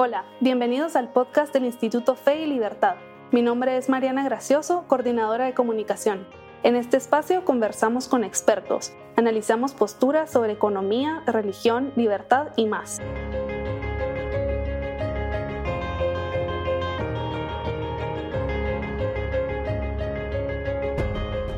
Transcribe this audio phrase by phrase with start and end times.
[0.00, 2.94] Hola, bienvenidos al podcast del Instituto Fe y Libertad.
[3.32, 6.24] Mi nombre es Mariana Gracioso, coordinadora de comunicación.
[6.62, 13.00] En este espacio conversamos con expertos, analizamos posturas sobre economía, religión, libertad y más.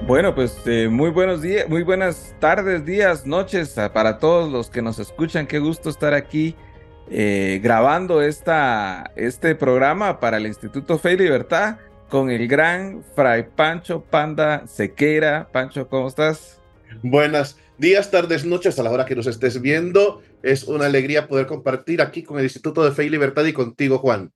[0.06, 4.80] Bueno, pues eh, muy buenos días, muy buenas tardes, días, noches para todos los que
[4.80, 5.46] nos escuchan.
[5.46, 6.56] Qué gusto estar aquí
[7.12, 11.78] eh, grabando esta, este programa para el Instituto Fe y Libertad
[12.08, 15.48] con el gran Fray Pancho Panda Sequeira.
[15.50, 16.60] Pancho, ¿cómo estás?
[17.02, 20.22] Buenas días, tardes, noches, a la hora que nos estés viendo.
[20.44, 23.98] Es una alegría poder compartir aquí con el Instituto de Fe y Libertad y contigo,
[23.98, 24.32] Juan.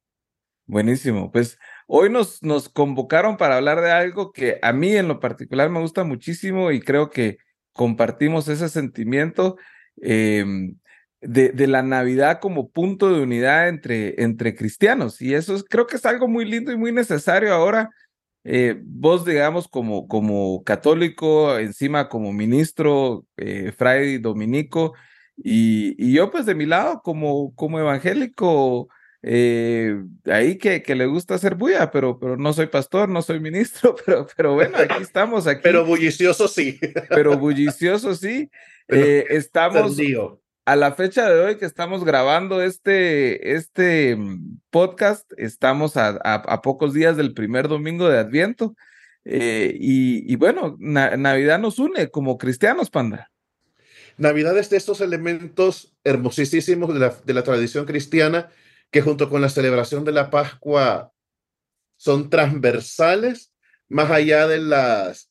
[0.67, 1.31] Buenísimo.
[1.31, 5.71] Pues hoy nos, nos convocaron para hablar de algo que a mí en lo particular
[5.71, 7.39] me gusta muchísimo y creo que
[7.73, 9.59] compartimos ese sentimiento.
[10.03, 10.45] Eh,
[11.27, 15.21] de, la Navidad como punto de unidad entre, entre cristianos.
[15.21, 17.91] Y eso creo que es algo muy lindo y muy necesario ahora.
[18.45, 24.93] Eh, vos, digamos, como, como católico, encima como ministro, eh, fray dominico,
[25.37, 28.89] y, y, yo pues de mi lado como, como evangélico,
[29.23, 33.41] eh, ahí que, que, le gusta hacer bulla, pero, pero no soy pastor, no soy
[33.41, 35.47] ministro, pero, pero bueno, aquí estamos.
[35.47, 35.61] Aquí.
[35.63, 36.79] Pero bullicioso sí.
[37.09, 38.51] Pero bullicioso sí.
[38.87, 39.97] estamos
[40.65, 46.63] a la fecha de hoy que estamos grabando este, este mm, podcast, estamos a, a,
[46.63, 48.75] pocos días del primer domingo de Adviento.
[49.27, 53.31] Eh, y, y, bueno, Navidad nos une como cristianos, Panda.
[54.17, 58.51] Navidad es de estos elementos hermosísimos de la, de la tradición cristiana
[58.91, 61.13] que junto con la celebración de la Pascua
[61.97, 63.53] son transversales,
[63.89, 65.31] más allá de las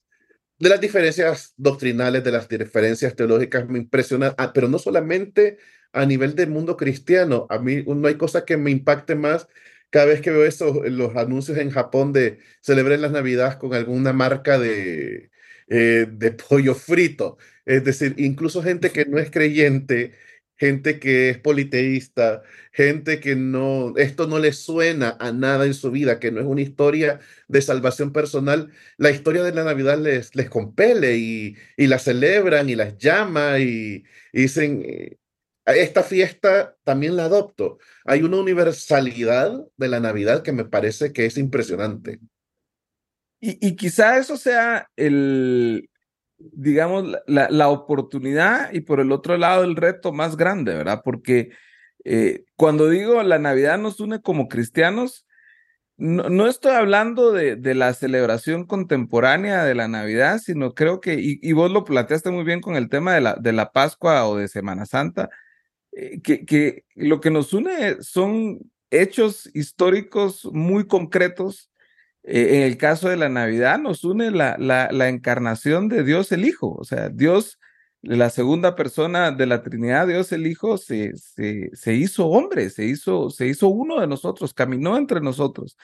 [0.63, 5.57] de las diferencias doctrinales, de las diferencias teológicas, me impresiona, ah, pero no solamente
[5.91, 9.47] a nivel del mundo cristiano, a mí no hay cosa que me impacte más
[9.89, 14.13] cada vez que veo eso, los anuncios en Japón de celebrar las Navidades con alguna
[14.13, 15.31] marca de,
[15.67, 17.37] eh, de pollo frito.
[17.65, 20.13] Es decir, incluso gente que no es creyente
[20.57, 25.91] gente que es politeísta, gente que no, esto no le suena a nada en su
[25.91, 30.35] vida, que no es una historia de salvación personal, la historia de la Navidad les,
[30.35, 35.17] les compele y, y la celebran y las llama y, dicen, eh,
[35.65, 37.79] esta fiesta también la adopto.
[38.05, 42.19] Hay una universalidad de la Navidad que me parece que es impresionante.
[43.39, 45.89] Y, y quizá eso sea el,
[46.51, 51.01] digamos, la, la, oportunidad y por el otro lado el reto más grande, ¿verdad?
[51.03, 51.51] Porque
[52.03, 55.25] eh, cuando digo la Navidad nos une como cristianos,
[55.97, 61.17] no, no estoy hablando de, de, la celebración contemporánea de la Navidad, sino creo que,
[61.19, 64.35] y, vos lo planteaste muy bien con el tema de la, de la Pascua o
[64.35, 65.29] de Semana Santa,
[65.91, 71.69] eh, que, que lo que nos une son hechos históricos muy concretos
[72.23, 76.45] en el caso de la Navidad nos une la, la, la, encarnación de Dios el
[76.45, 77.59] Hijo, o sea, Dios,
[78.01, 82.85] la segunda persona de la Trinidad, Dios el Hijo, se, se, se hizo hombre, se
[82.85, 85.77] hizo, se hizo uno de nosotros, caminó entre nosotros.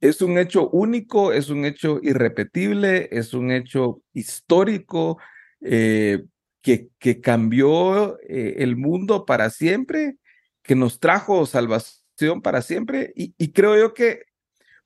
[0.00, 5.18] Es un hecho único, es un hecho irrepetible, es un hecho histórico
[5.62, 6.24] eh,
[6.62, 10.16] que, que cambió eh, el mundo para siempre,
[10.62, 13.12] que nos trajo salvación para siempre.
[13.14, 14.29] Y, y creo yo que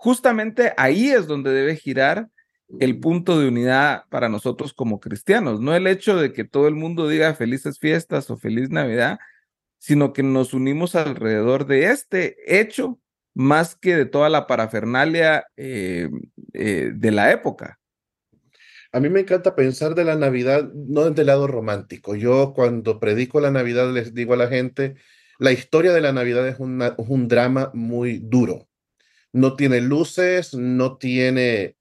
[0.04, 2.28] justamente ahí es donde debe girar
[2.78, 6.74] el punto de unidad para nosotros como cristianos, no el hecho de que todo el
[6.74, 9.18] mundo diga felices fiestas o feliz Navidad,
[9.78, 13.00] sino que nos unimos alrededor de este hecho
[13.32, 16.10] más que de toda la parafernalia eh,
[16.52, 17.80] eh, de la época.
[18.92, 22.14] A mí me encanta pensar de la Navidad no desde el lado romántico.
[22.14, 24.96] Yo cuando predico la Navidad les digo a la gente,
[25.38, 28.68] la historia de la Navidad es, es un drama muy duro
[29.34, 31.76] no tiene luces, no tiene,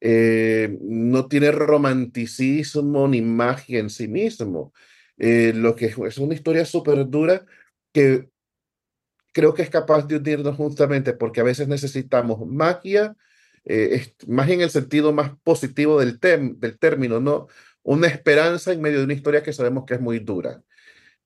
[0.00, 4.72] eh, no tiene romanticismo ni magia en sí mismo.
[5.18, 7.44] Eh, lo que es una historia súper dura
[7.92, 8.30] que
[9.32, 13.16] creo que es capaz de unirnos justamente porque a veces necesitamos magia,
[13.64, 17.48] eh, magia en el sentido más positivo del, del término, ¿no?
[17.82, 20.62] Una esperanza en medio de una historia que sabemos que es muy dura,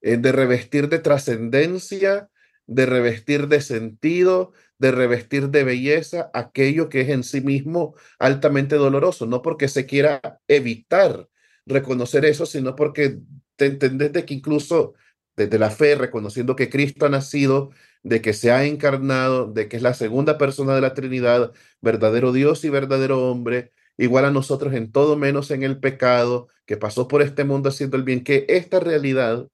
[0.01, 2.31] de revestir de trascendencia,
[2.67, 8.77] de revestir de sentido, de revestir de belleza aquello que es en sí mismo altamente
[8.77, 11.29] doloroso, no porque se quiera evitar
[11.67, 13.19] reconocer eso, sino porque
[13.57, 14.95] te entendés de que incluso
[15.37, 17.71] desde la fe, reconociendo que Cristo ha nacido,
[18.03, 22.33] de que se ha encarnado, de que es la segunda persona de la Trinidad, verdadero
[22.33, 27.09] Dios y verdadero hombre, igual a nosotros en todo menos en el pecado, que pasó
[27.09, 29.49] por este mundo haciendo el bien, que esta realidad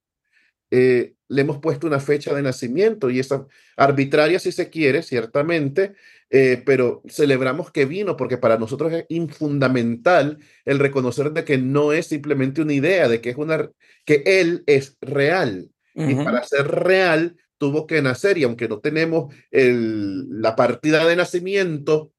[0.70, 3.28] eh, le hemos puesto una fecha de nacimiento y es
[3.76, 5.94] arbitraria si se quiere, ciertamente,
[6.28, 11.92] eh, pero celebramos que vino porque para nosotros es infundamental el reconocer de que no
[11.92, 13.70] es simplemente una idea, de que es una
[14.04, 15.70] que él es real.
[15.94, 21.14] Y para ser real tuvo que nacer y aunque no tenemos el, la partida de
[21.14, 22.12] nacimiento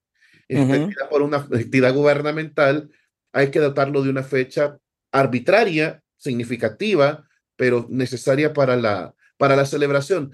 [1.10, 2.90] por una entidad gubernamental,
[3.32, 4.78] hay que dotarlo de una fecha
[5.10, 7.26] arbitraria, significativa,
[7.62, 10.32] pero necesaria para la, para la celebración.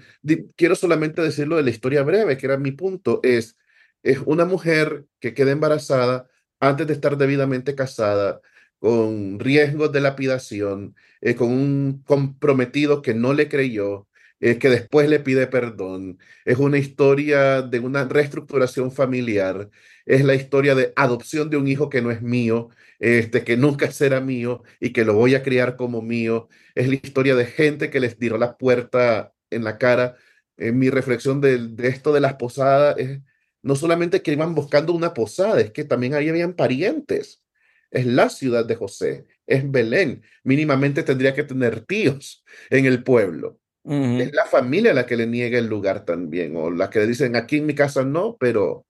[0.55, 3.55] quiero solamente decirlo de la historia breve, que era mi punto, es,
[4.01, 6.27] es una mujer que queda embarazada
[6.59, 8.41] antes de estar debidamente casada,
[8.79, 14.07] con riesgos de lapidación, eh, con un comprometido que no le creyó,
[14.39, 16.19] eh, que después le pide perdón.
[16.45, 19.69] Es una historia de una reestructuración familiar,
[20.05, 22.69] es la historia de adopción de un hijo que no es mío,
[22.99, 26.49] este, que nunca será mío y que lo voy a criar como mío.
[26.75, 30.15] Es la historia de gente que les tiró la puerta en la cara.
[30.57, 33.19] En mi reflexión de, de esto de las posadas es
[33.61, 37.43] no solamente que iban buscando una posada, es que también ahí habían parientes.
[37.91, 40.23] Es la ciudad de José, es Belén.
[40.43, 43.59] Mínimamente tendría que tener tíos en el pueblo.
[43.85, 47.35] Es la familia la que le niega el lugar también, o la que le dicen
[47.35, 48.85] aquí en mi casa no, pero,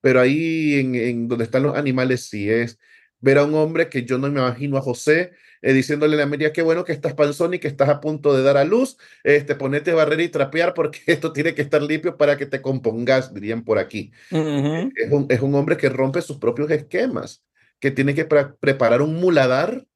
[0.00, 2.78] pero ahí en, en donde están los animales sí es
[3.20, 5.32] ver a un hombre que yo no me imagino a José
[5.62, 8.36] eh, diciéndole a la María, qué bueno que estás panzón y que estás a punto
[8.36, 12.16] de dar a luz, este, ponete barrer y trapear porque esto tiene que estar limpio
[12.16, 14.10] para que te compongas, dirían por aquí.
[14.30, 17.44] es, un, es, un, hombre que rompe sus propios esquemas,
[17.78, 19.86] que tiene que preparar un muladar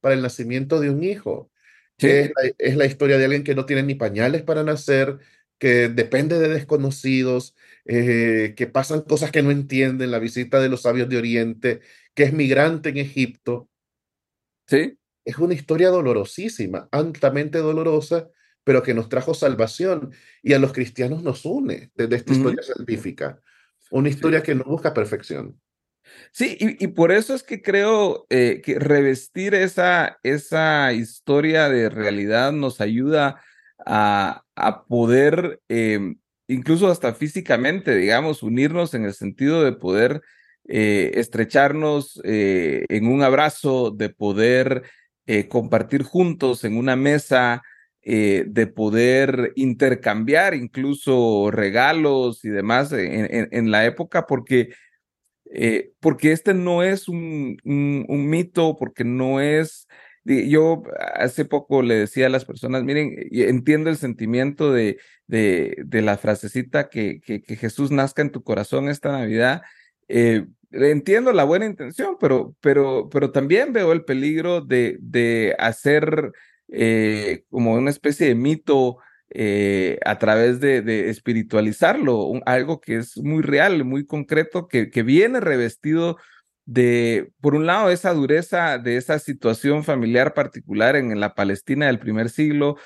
[0.00, 1.50] para el nacimiento de un hijo.
[1.98, 5.18] Es, la, es la historia de alguien que no tiene ni pañales para nacer,
[5.58, 7.54] que depende de desconocidos,
[7.84, 11.80] eh, que pasan cosas que no entienden, la visita de los sabios de Oriente,
[12.14, 13.68] que es migrante en Egipto.
[14.66, 18.28] Sí es una historia dolorosísima, altamente dolorosa,
[18.62, 20.12] pero que nos trajo salvación
[20.42, 23.40] y a los cristianos nos une desde esta historia salvífica.
[23.90, 25.60] Una historia que no busca perfección.
[26.32, 32.52] Sí, y, por eso es que creo eh, que revestir esa, esa historia de realidad
[32.52, 33.40] nos ayuda
[33.86, 36.18] a, a poder, em,
[36.48, 40.22] incluso hasta físicamente, digamos, unirnos en el sentido de poder
[40.66, 44.82] eh, estrecharnos eh, en un abrazo, de poder
[45.48, 47.62] compartir juntos en una mesa,
[48.02, 54.74] de poder intercambiar incluso regalos y demás en, la época, porque,
[55.54, 59.88] eh, porque este no es un, un, mito, porque no es...
[60.24, 60.82] Yo
[61.16, 66.88] hace poco le decía a las personas, miren, entiendo el sentimiento de, de, la frasecita
[66.88, 69.62] que, que, Jesús nazca en tu corazón esta Navidad,
[70.08, 76.32] entiendo la buena intención, pero, pero, pero también veo el peligro de, de hacer
[76.68, 78.98] eh, como una especie de mito
[79.36, 86.18] eh, a través de, espiritualizarlo, algo que es muy real, muy concreto, que, viene revestido
[86.66, 91.98] de, por un lado, esa dureza de esa situación familiar particular en, la Palestina del
[91.98, 92.76] primer siglo,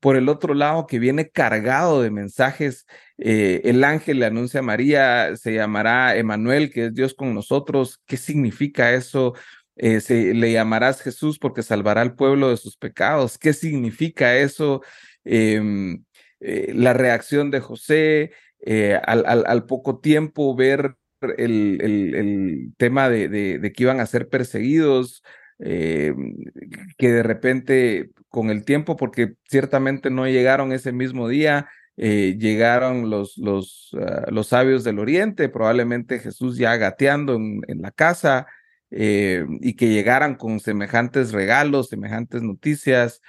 [0.00, 2.86] por el otro lado, que viene cargado de mensajes.
[3.18, 8.00] Eh, el ángel le anuncia a María, se llamará Emanuel, que es Dios con nosotros.
[8.06, 9.34] ¿Qué significa eso?
[9.76, 13.36] Eh, se, le llamarás Jesús porque salvará al pueblo de sus pecados.
[13.36, 14.82] ¿Qué significa eso?
[15.24, 16.04] Em,
[16.40, 18.32] eh, la reacción de José,
[19.04, 25.22] al, al, poco tiempo ver el, tema de, que iban a ser perseguidos,
[25.58, 26.14] eh,
[26.96, 33.12] que de repente con el tiempo, porque ciertamente no llegaron ese mismo día, eh, llegaron
[33.12, 38.46] ah, los sabios del oriente, probablemente Jesús ya gateando en, en la casa,
[38.90, 43.20] eh, y que llegaran con semejantes regalos, semejantes noticias.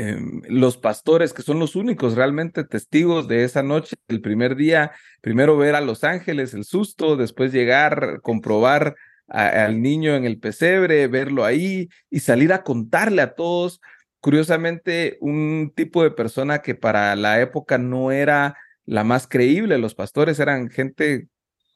[0.00, 4.92] Em, los pastores, que son los únicos realmente testigos de esa noche, el primer día,
[5.20, 8.94] primero ver a los ángeles, el susto, después llegar, comprobar
[9.26, 13.80] al niño en el pesebre, verlo ahí y salir a contarle a todos.
[14.20, 19.96] Curiosamente, un tipo de persona que para la época no era la más creíble, los
[19.96, 21.26] pastores eran gente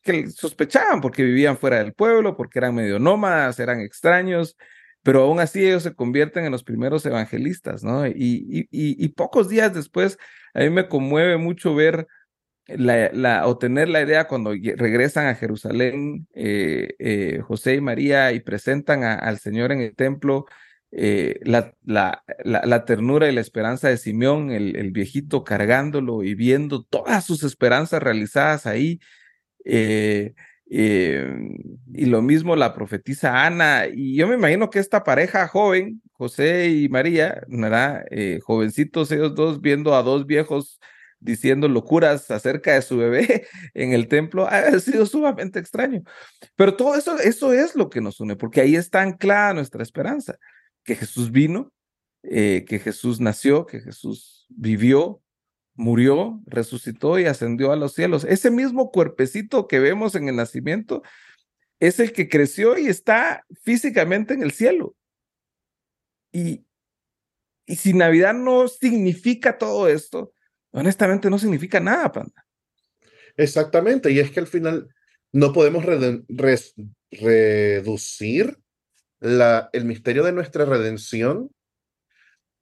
[0.00, 4.56] que sospechaban porque vivían fuera del pueblo, porque eran medio nómadas, eran extraños,
[5.02, 8.06] pero aún así ellos se convierten en los primeros evangelistas, ¿no?
[8.06, 10.18] Y, y, y, pocos días después,
[10.54, 12.06] a mí me conmueve mucho ver
[12.68, 18.32] la, la, o tener la idea cuando regresan a Jerusalén, eh, eh, José y María,
[18.32, 20.46] y presentan al Señor en el templo,
[20.92, 26.34] eh, la, la, la, ternura y la esperanza de Simeón, el, el, viejito cargándolo y
[26.34, 29.00] viendo todas sus esperanzas realizadas ahí.
[30.74, 31.30] Eh,
[31.92, 33.86] y lo mismo la profetisa Ana.
[33.92, 38.04] Y yo me imagino que esta pareja joven, José y María, ¿verdad?
[38.10, 40.80] Eh, jovencitos ellos dos viendo a dos viejos
[41.20, 46.02] diciendo locuras acerca de su bebé en el templo, ha sido sumamente extraño.
[46.56, 50.38] Pero todo eso, eso es lo que nos une, porque ahí está anclada nuestra esperanza,
[50.84, 51.70] que Jesús vino,
[52.22, 55.20] eh, que Jesús nació, que Jesús vivió,
[55.74, 58.24] murió, resucitó y ascendió a los cielos.
[58.24, 61.02] Ese mismo cuerpecito que vemos en el nacimiento
[61.80, 64.94] es el que creció y está físicamente en el cielo.
[66.32, 66.64] Y,
[67.66, 70.32] y si Navidad no significa todo esto,
[70.72, 72.46] honestamente no significa nada, Panda.
[73.36, 74.88] Exactamente, y es que al final
[75.32, 75.84] no podemos
[77.10, 78.58] reducir
[79.20, 81.50] la, el misterio de nuestra redención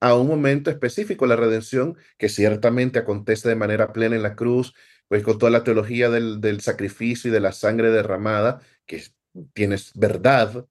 [0.00, 4.74] a un momento específico, la redención que ciertamente acontece de manera plena en la cruz,
[5.08, 9.02] pues con toda la teología del, del sacrificio y de la sangre derramada, que
[9.52, 10.66] tienes verdad,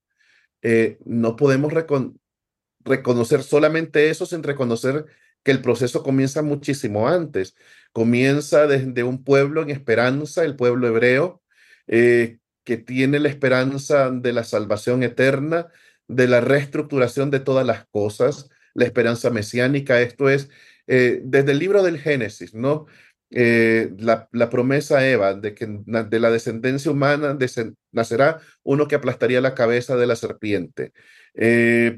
[0.62, 1.74] eh, no podemos
[2.84, 5.06] reconocer solamente eso sin reconocer
[5.44, 7.56] que el proceso comienza muchísimo antes.
[7.94, 11.42] Comienza desde un pueblo en esperanza, el pueblo hebreo,
[11.88, 15.68] eh, que tiene la esperanza de la salvación eterna,
[16.08, 20.02] de la reestructuración de todas las cosas, la esperanza mesiánica.
[20.02, 20.50] Esto es
[20.88, 22.88] eh, desde el libro del Génesis, ¿no?
[23.32, 27.38] Eh, la, promesa Eva de que de la descendencia humana
[27.92, 30.94] nacerá uno que aplastaría la cabeza de la serpiente,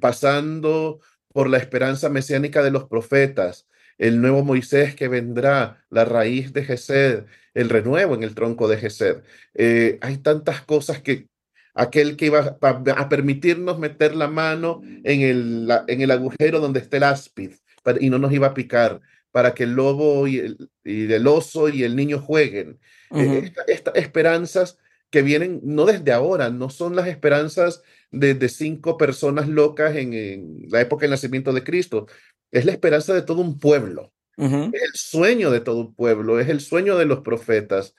[0.01, 0.99] pasando
[1.33, 6.65] por la esperanza mesiánica de los profetas, el nuevo Moisés que vendrá, la raíz de
[6.65, 9.23] Gesed, el renuevo en el tronco de Gesed.
[9.53, 11.27] Eh, hay tantas cosas que
[11.73, 16.97] aquel que iba a, permitirnos meter la mano en el, en el agujero donde esté
[16.97, 17.51] el áspid
[17.99, 19.01] y no nos iba a picar,
[19.31, 22.79] para que el lobo y el, oso y el niño jueguen.
[23.11, 24.77] Eh, estas esperanzas
[25.09, 30.81] que vienen no desde ahora, no son las esperanzas de, cinco personas locas en, la
[30.81, 32.07] época del nacimiento de Cristo,
[32.51, 36.49] es la esperanza de todo un pueblo, es el sueño de todo un pueblo, es
[36.49, 37.95] el sueño de los profetas,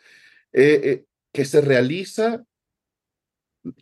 [0.53, 2.45] eh, eh, que se realiza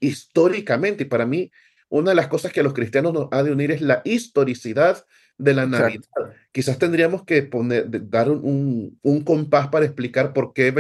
[0.01, 1.05] históricamente.
[1.05, 1.51] Y para mí,
[1.89, 5.05] una de las cosas que a los cristianos nos ha de unir es la historicidad
[5.39, 6.05] de la Navidad.
[6.53, 10.71] Quizás tendríamos que poner, dar un, un, compás para explicar por qué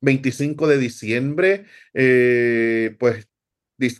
[0.00, 3.26] 25 de diciembre, eh, pues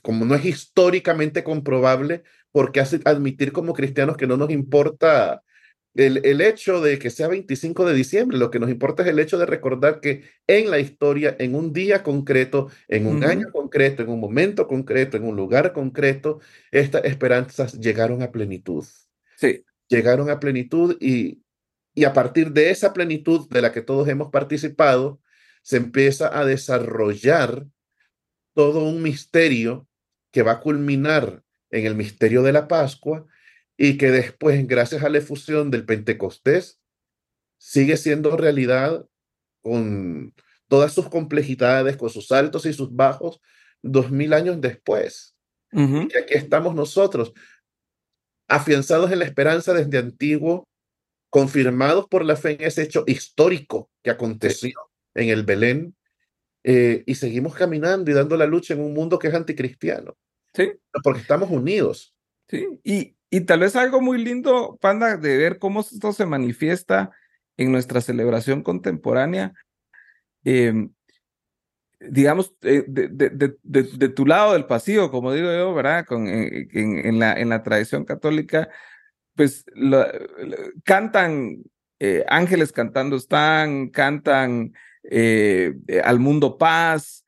[0.00, 2.22] como no es históricamente comprobable,
[2.52, 5.42] ¿por qué admitir como cristianos que no nos importa
[5.96, 8.38] el, el, hecho de que sea 25 de diciembre?
[8.38, 11.72] Lo que nos importa es el hecho de recordar que en la historia, en un
[11.72, 17.04] día concreto, en un año concreto, en un momento concreto, en un lugar concreto, estas
[17.04, 18.84] esperanzas llegaron a plenitud.
[19.36, 21.42] Sí llegaron a plenitud y,
[21.94, 25.20] y a partir de esa plenitud de la que todos hemos participado,
[25.62, 27.66] se empieza a desarrollar
[28.54, 29.86] todo un misterio
[30.30, 33.26] que va a culminar en el misterio de la Pascua
[33.76, 36.80] y que después, gracias a la efusión del Pentecostés,
[37.58, 39.06] sigue siendo realidad
[39.62, 40.34] con
[40.68, 43.40] todas sus complejidades, con sus altos y sus bajos,
[43.82, 45.34] dos mil años después.
[45.72, 47.34] Y aquí estamos nosotros,
[48.48, 50.66] afianzados en la esperanza desde antiguo,
[51.28, 54.72] confirmados por la fe en ese hecho histórico que aconteció
[55.14, 55.94] en el Belén,
[56.68, 60.16] eh, y seguimos caminando y dando la lucha en un mundo que es anticristiano.
[60.52, 60.72] Sí.
[61.04, 62.12] Porque estamos unidos.
[62.48, 67.10] Sí, y, y tal vez algo muy lindo, Panda, de ver cómo esto se manifiesta
[67.58, 69.52] en nuestra celebración contemporánea.
[70.46, 70.88] Eh,
[72.00, 76.06] digamos, eh, de, de, de, tu lado del pasillo, como digo yo, ¿verdad?
[76.06, 78.70] Con, en, en, la, en la tradición católica,
[79.34, 79.66] pues
[80.84, 81.58] cantan
[81.98, 87.22] eh, ángeles cantando están, cantan eh, al mundo paz,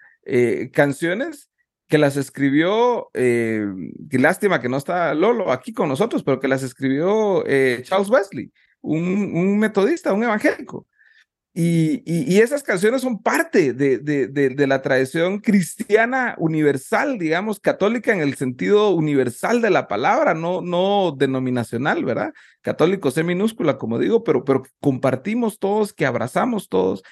[0.72, 1.50] canciones
[1.88, 6.62] que las escribió, qué lástima que no está Lolo aquí con nosotros, pero que las
[6.62, 7.42] escribió
[7.82, 10.86] Charles Wesley, un, un metodista, un evangélico.
[11.60, 18.36] Y, esas canciones son parte de, de, la tradición cristiana universal, digamos, católica en el
[18.36, 22.32] sentido universal de la palabra, no, no denominacional, ¿verdad?
[22.60, 27.02] Católico C minúscula, como digo, pero, pero compartimos todos, que abrazamos todos.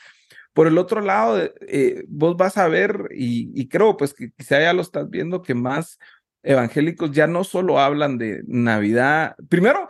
[0.57, 4.59] Por el otro lado, eh, vos vas a ver, y, y, creo pues que quizá
[4.59, 5.99] ya lo estás viendo, que más
[6.43, 9.37] evangélicos ya no solo hablan de Navidad.
[9.51, 9.87] Primero,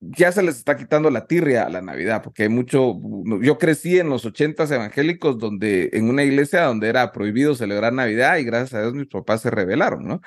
[0.00, 2.98] ya se les está quitando la tirria a la Navidad, porque hay mucho,
[3.40, 8.38] yo crecí en los ochentas evangélicos donde, en una iglesia donde era prohibido celebrar Navidad
[8.38, 10.20] y gracias a Dios mis papás se rebelaron, ¿no?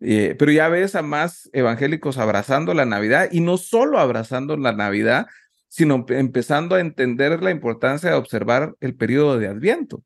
[0.00, 4.72] Eh, pero ya ves a más evangélicos abrazando la Navidad y no solo abrazando la
[4.72, 5.28] Navidad,
[5.74, 10.04] sino empezando a entender la importancia de observar el periodo de Adviento.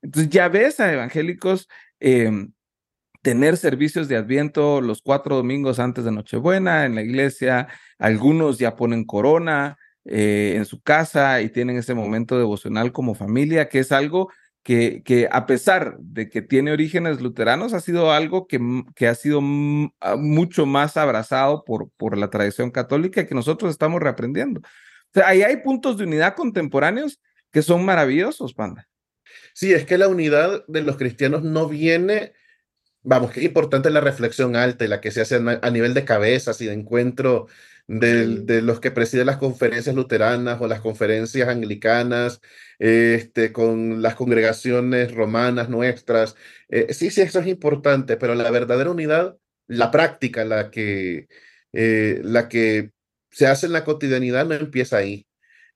[0.00, 2.52] Entonces ya ves a evangélicos em,
[3.20, 7.66] tener servicios de Adviento los cuatro domingos antes de Nochebuena en la iglesia,
[7.98, 13.68] algunos ya ponen corona eh, en su casa y tienen ese momento devocional como familia,
[13.68, 14.30] que es algo
[14.62, 18.60] que, que, a pesar de que tiene orígenes luteranos, ha sido algo que,
[18.94, 24.60] que ha sido mucho más abrazado por, por la tradición católica que nosotros estamos reaprendiendo.
[25.10, 28.88] O sea, ahí hay puntos de unidad contemporáneos que son maravillosos, Panda.
[29.54, 32.32] Sí, es que la unidad de los cristianos no viene,
[33.02, 36.04] vamos, que es importante la reflexión alta y la que se hace a nivel de
[36.04, 37.48] cabezas y de encuentro
[37.88, 42.40] de, los que presiden las conferencias luteranas o las conferencias anglicanas,
[42.78, 46.36] este, con las congregaciones romanas nuestras.
[46.68, 51.28] Eh, sí, sí, eso es importante, pero la verdadera unidad, la práctica, la que,
[51.72, 52.92] eh, la que
[53.30, 55.28] se hace en la cotidianidad no empieza ahí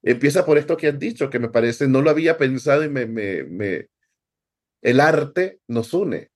[0.02, 3.06] empieza por esto que has dicho, que me parece, no lo había pensado y me,
[3.06, 3.88] me, me...
[4.82, 6.30] el arte nos une.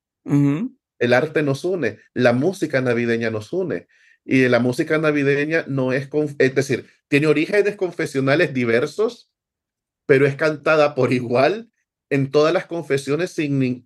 [0.99, 3.87] El arte nos une, la música navideña nos une.
[4.25, 6.09] Y la música navideña no es,
[6.39, 9.31] es decir, tiene orígenes confesionales diversos,
[10.07, 11.71] pero es cantada por igual
[12.11, 13.85] en todas las confesiones sin...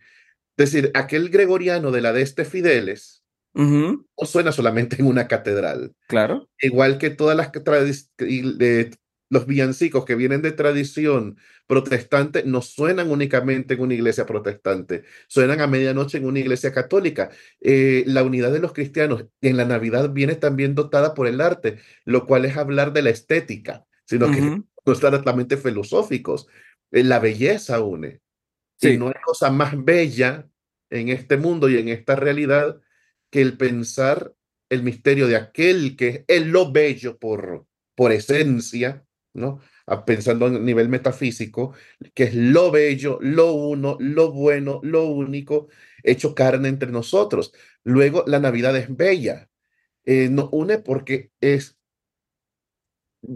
[0.56, 3.19] Es decir, aquel gregoriano de la de este Fideles,
[3.54, 5.94] no suena solamente en una catedral.
[6.06, 6.48] Claro.
[6.60, 7.50] Igual que todas las
[9.30, 11.38] los villancicos que vienen de tradición
[11.68, 17.30] protestante no suenan únicamente en una iglesia protestante, suenan a medianoche en una iglesia católica.
[17.60, 21.78] Eh, la unidad de los cristianos en la Navidad viene también dotada por el arte,
[22.04, 24.40] lo cual es hablar de la estética, sino que
[24.84, 26.48] no están altamente filosóficos.
[26.90, 28.20] Eh, la belleza une.
[28.80, 30.48] Y no hay cosa más bella
[30.88, 32.80] en este mundo y en esta realidad
[33.30, 34.34] que el pensar
[34.70, 39.60] el misterio de aquel que es lo bello por, por esencia, ¿no?
[40.06, 41.74] Pensando a nivel metafísico,
[42.14, 45.68] que es lo bello, lo uno, lo bueno, lo único,
[46.04, 47.52] hecho carne entre nosotros.
[47.82, 49.50] Luego, la Navidad es bella.
[50.04, 51.76] Eh, nos une porque es...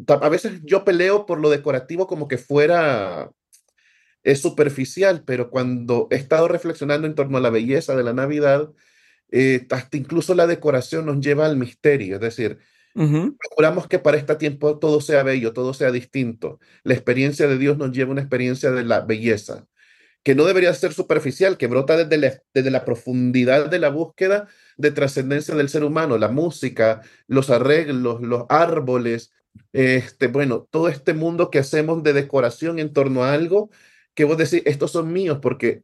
[0.08, 3.30] A veces yo peleo por lo decorativo como que fuera
[4.22, 8.72] es superficial, pero cuando he estado reflexionando en torno a la belleza de la Navidad,
[9.30, 12.58] eh, hasta incluso la decoración nos lleva al misterio, es decir,
[12.94, 16.60] Procuramos que para este tiempo todo sea bello, todo sea distinto.
[16.84, 19.66] La experiencia de Dios nos lleva a una experiencia de la belleza,
[20.22, 24.48] que no debería ser superficial, que brota desde la, desde la profundidad de la búsqueda
[24.76, 29.32] de trascendencia del ser humano, la música, los arreglos, los árboles,
[29.72, 33.70] este, bueno, todo este mundo que hacemos de decoración en torno a algo
[34.14, 35.82] que vos decís, estos son míos, porque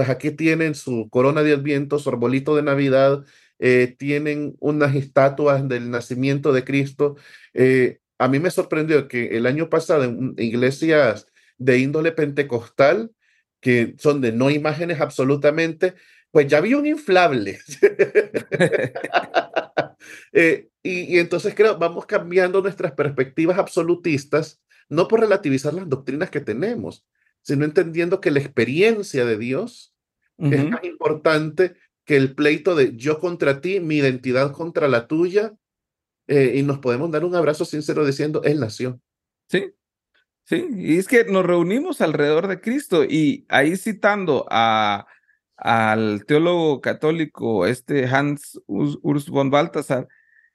[0.00, 3.22] pues aquí tienen su corona de adviento, su arbolito de Navidad,
[3.58, 7.16] eh, tienen unas estatuas del nacimiento de Cristo.
[7.52, 11.26] Eh, a mí me sorprendió que el año pasado en iglesias
[11.58, 13.12] de índole pentecostal,
[13.60, 15.92] que son de no imágenes absolutamente,
[16.30, 17.58] pues ya había un inflable.
[20.32, 26.30] Eh, y, y, entonces creo, vamos cambiando nuestras perspectivas absolutistas, no por relativizar las doctrinas
[26.30, 27.04] que tenemos,
[27.42, 29.89] sino entendiendo que la experiencia de Dios
[30.40, 31.74] es más importante
[32.04, 35.54] que el pleito de yo contra ti, mi identidad contra la tuya,
[36.26, 39.00] eh, y nos podemos dar un abrazo sincero diciendo, Él nació.
[39.48, 39.74] Sí,
[40.44, 45.06] sí, y es que nos reunimos alrededor de Cristo y ahí citando a,
[45.56, 50.08] al teólogo católico, este Hans Urs von Balthasar,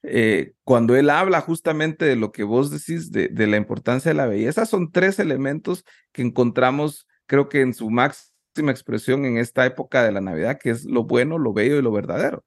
[0.04, 4.16] eh, cuando él habla justamente de lo que vos decís, de, de, la importancia de
[4.16, 8.35] la belleza, son tres elementos que encontramos, creo que en su máximo
[8.72, 11.92] expresión en esta época de la Navidad, que es lo bueno, lo bello y lo
[11.92, 12.44] verdadero.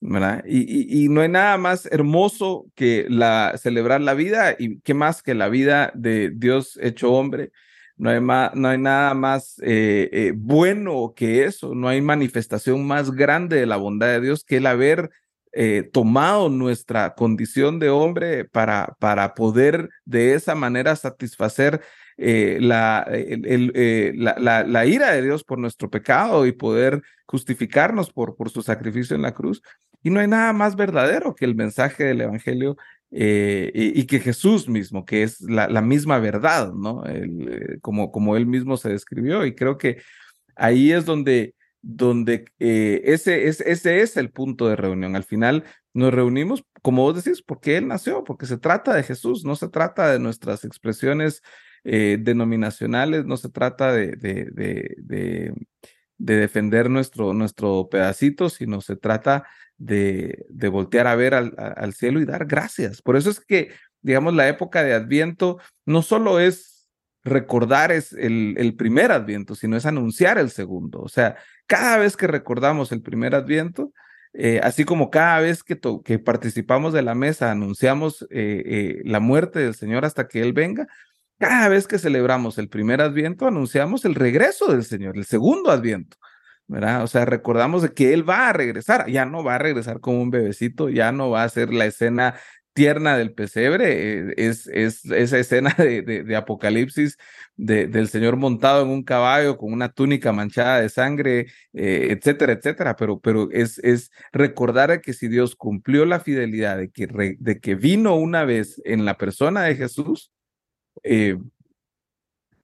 [0.00, 0.44] ¿verdad?
[0.46, 5.22] Y, y, no hay nada más hermoso que la, celebrar la vida y qué más
[5.22, 7.50] que la vida de Dios hecho hombre.
[7.96, 12.86] No hay, más, no hay nada más eh, eh, bueno que eso, no hay manifestación
[12.86, 15.10] más grande de la bondad de Dios que el haber
[15.52, 21.80] eh, tomado nuestra condición de hombre para, para poder de esa manera satisfacer
[22.18, 28.36] eh, la, eh, la, la, ira de Dios por nuestro pecado y poder justificarnos por,
[28.36, 29.62] por su sacrificio en la cruz.
[30.02, 32.76] Y no hay nada más verdadero que el mensaje del Evangelio
[33.10, 37.04] eh, y, que Jesús mismo, que es la, la misma verdad, ¿no?
[37.82, 39.44] como, como él mismo se describió.
[39.44, 40.00] Y creo que
[40.54, 45.16] ahí es donde, donde ese, es, ese es el punto de reunión.
[45.16, 49.44] Al final nos reunimos, como vos decís, porque Él nació, porque se trata de Jesús,
[49.44, 51.42] no se trata de nuestras expresiones
[51.88, 55.54] eh, denominacionales, no se trata de, de, de,
[56.18, 59.44] de, defender nuestro, nuestro pedacito, sino se trata
[59.78, 63.02] de, voltear a ver al, cielo y dar gracias.
[63.02, 63.70] Por eso es que,
[64.02, 66.88] digamos, la época de Adviento no solo es
[67.22, 71.02] recordar es el, primer adviento, sino es anunciar el segundo.
[71.02, 71.36] O sea,
[71.68, 73.92] cada vez que recordamos el primer adviento,
[74.32, 75.76] eh, así como cada vez que,
[76.18, 80.88] participamos de la mesa anunciamos eh, la muerte del Señor hasta que Él venga,
[81.38, 86.16] cada vez que celebramos el primer adviento anunciamos el regreso del Señor, el segundo adviento.
[86.68, 87.04] ¿verdad?
[87.04, 90.20] O sea, recordamos de que Él va a regresar, ya no va a regresar como
[90.20, 92.34] un bebecito, ya no va a ser la escena
[92.76, 97.16] tierna del pesebre, es, es esa escena de, de, Apocalipsis
[97.56, 102.94] del Señor montado en un caballo con una túnica manchada de sangre, eh, etcétera, etcétera,
[102.94, 107.06] pero, pero es, es recordar que si Dios cumplió la fidelidad de que,
[107.38, 110.30] de que vino una vez en la persona de Jesús,
[111.06, 111.38] eh,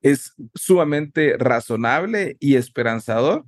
[0.03, 3.45] es sumamente razonable y esperanzador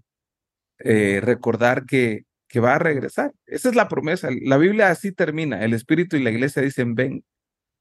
[0.78, 3.32] eh, recordar que que va a regresar.
[3.46, 4.28] Esa es la promesa.
[4.42, 5.64] La Biblia así termina.
[5.64, 7.24] El Espíritu y la Iglesia dicen, ven.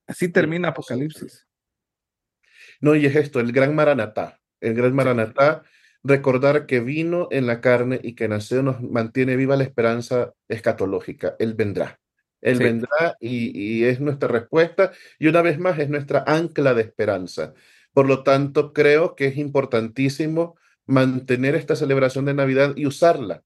[0.07, 1.45] Así termina Apocalipsis.
[2.81, 4.41] No, y es esto, el gran Maranatá.
[4.61, 5.61] El gran Maranatá,
[6.01, 11.35] recordar que vino en la carne y que nació nos mantiene viva la esperanza escatológica.
[11.37, 11.99] Él vendrá.
[12.43, 16.83] Él vendrá y, y es nuestra respuesta y una vez más es nuestra ancla de
[16.83, 17.53] esperanza.
[17.93, 23.43] Por lo tanto, creo que es importantísimo mantener esta celebración de Navidad y usarla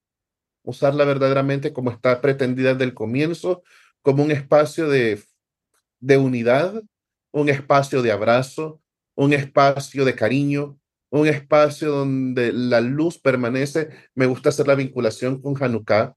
[0.68, 3.64] usarla verdaderamente como está pretendida desde el comienzo,
[4.02, 5.24] como un espacio de,
[6.02, 6.84] de unidad,
[7.32, 8.82] un espacio de abrazo,
[9.16, 10.78] un espacio de cariño,
[11.10, 13.90] un espacio donde la luz permanece.
[14.14, 16.17] Me gusta hacer la vinculación con Hanukkah.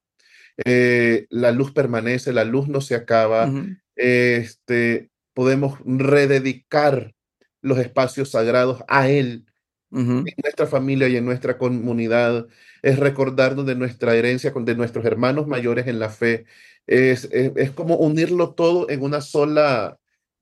[0.64, 3.50] Eh, la luz permanece, la luz no se acaba.
[3.96, 7.14] este, podemos rededicar
[7.62, 9.46] los espacios sagrados a Él,
[9.92, 12.46] en nuestra familia y en nuestra comunidad,
[12.80, 16.46] es recordarnos de nuestra herencia, de nuestros hermanos mayores en la fe,
[16.86, 19.98] es, es, como unirlo todo en una sola,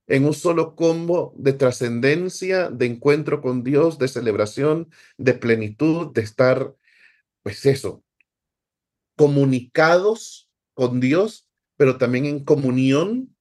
[0.07, 6.22] en un solo combo de trascendencia, de encuentro con Dios, de celebración, de plenitud, de
[6.22, 6.74] estar,
[7.42, 8.02] pues eso,
[9.18, 13.35] comunicados con Dios, pero también en comunión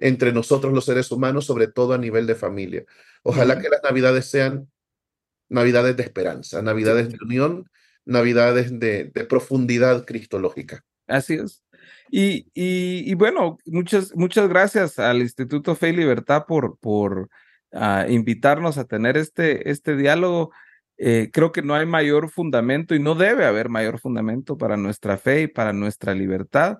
[0.00, 2.84] entre nosotros los seres humanos, sobre todo a nivel de familia.
[3.22, 4.68] Ojalá que las navidades sean
[5.48, 7.70] navidades de esperanza, navidades de unión,
[8.04, 10.84] navidades de, profundidad cristológica.
[11.06, 11.62] Así es.
[12.10, 17.28] Y, y, bueno, muchas, muchas gracias al Instituto Fe y Libertad por, por
[17.72, 20.50] ah, invitarnos a tener este, este diálogo.
[21.02, 25.16] Eh, creo que no hay mayor fundamento y no debe haber mayor fundamento para nuestra
[25.16, 26.76] fe y para nuestra libertad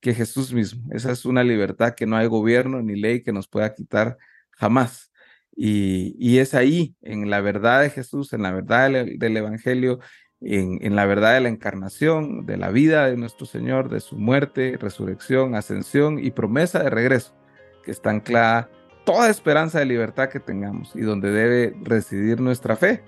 [0.00, 0.84] que Jesús mismo.
[0.92, 4.16] Esa es una libertad que no hay gobierno ni ley que nos pueda quitar
[4.52, 5.10] jamás.
[5.56, 9.98] Y, es ahí, en la verdad de Jesús, en la verdad del, Evangelio,
[10.40, 14.16] en, en, la verdad de la encarnación, de la vida de nuestro Señor, de su
[14.16, 17.36] muerte, resurrección, ascensión y promesa de regreso,
[17.84, 18.70] que está anclada
[19.04, 23.02] toda esperanza de libertad que tengamos y donde debe residir nuestra fe.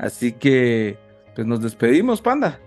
[0.00, 0.96] Así que,
[1.34, 2.58] pues nos despedimos, Panda.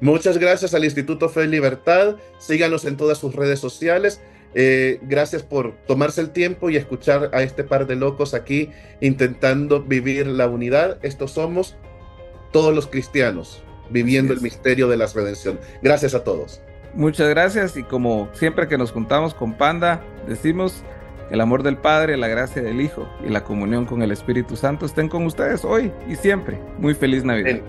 [0.00, 2.16] Muchas gracias al Instituto Fe y Libertad.
[2.38, 4.20] Síganos en todas sus redes sociales.
[4.54, 9.82] Eh, gracias por tomarse el tiempo y escuchar a este par de locos aquí intentando
[9.82, 10.98] vivir la unidad.
[11.02, 11.76] Estos somos
[12.52, 15.60] todos los cristianos viviendo el misterio de la redención.
[15.80, 16.60] Gracias a todos.
[16.94, 20.82] Muchas gracias y como siempre que nos juntamos con Panda, decimos
[21.30, 24.86] el amor del Padre, la gracia del Hijo y la comunión con el Espíritu Santo
[24.86, 26.58] estén con ustedes hoy y siempre.
[26.78, 27.60] Muy feliz Navidad.